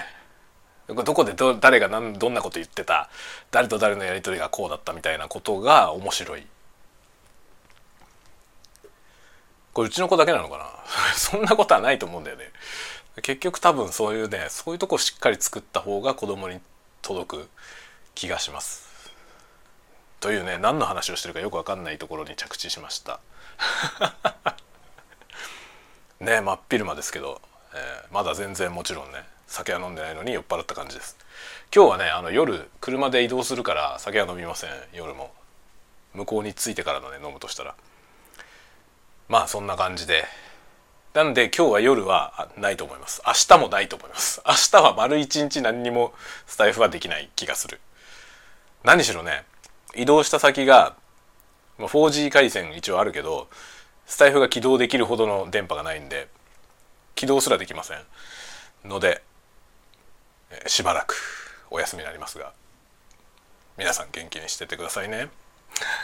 [0.87, 3.09] どこでど誰が何どんなこと言ってた
[3.51, 6.47] 誰と誰のやり取りがこうだったみたいなことが面白い。
[9.73, 10.67] これうちの子だけなのかな？
[11.17, 12.51] そんなことはないと思うんだよね。
[13.23, 16.61] 結局多分そういうねそういうとこしっかり作った方が子供に
[17.03, 17.49] 届く
[18.15, 19.13] 気がします。
[20.21, 23.21] というね何の話をしてるかよく分かんないところに着地しました。
[26.21, 27.41] ね真っ昼間ですけど、
[27.75, 31.17] えー、まだ全然もちろんね酒は飲んでないのに酔っ払った感じです。
[31.75, 34.71] 今日はねあの夜車で移動するから酒は飲みません。
[34.93, 35.33] 夜も。
[36.15, 37.75] 向こうに着いてからのね飲むとしたら。
[39.29, 40.25] まあそんな感じで
[41.15, 43.23] なんで今日は夜はないと思います。
[43.25, 44.43] 明日もないと思います。
[44.45, 46.13] 明日は丸一日何にも
[46.45, 47.81] スタイフはできない気がする。
[48.83, 49.45] 何しろね
[49.95, 50.97] 移動した先が
[51.79, 53.47] 4G 回線一応あるけど
[54.07, 56.27] スタイフが起動できるほどの電波がないんで
[57.15, 57.99] 起動すらできません。
[58.85, 59.23] ので
[60.67, 61.15] しばらく
[61.71, 62.53] お休みになりますが
[63.79, 65.29] 皆さん元気にしててくださいね。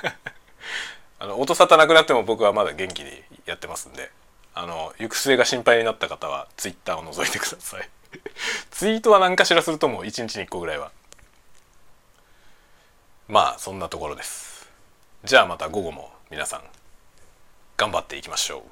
[1.19, 4.20] あの音沙汰なくなっても僕はまだ元気にやってますんで。
[4.55, 7.89] あの行く末が心配になった方はツイッターを覗いてください。
[8.71, 10.91] ツイートは何かしらするともう1日に1個ぐらいは。
[13.29, 14.69] まあそんなところです。
[15.25, 16.63] じゃあまた午後も皆さん
[17.77, 18.63] 頑張っていきましょう。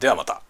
[0.00, 0.42] ではまた。